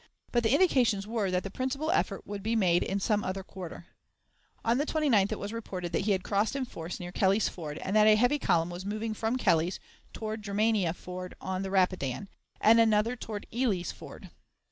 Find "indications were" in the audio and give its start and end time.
0.51-1.29